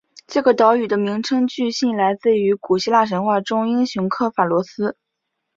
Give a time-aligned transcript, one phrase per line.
[0.25, 4.97] 这个岛屿的名称据信来自于古希腊神话英雄刻法罗斯。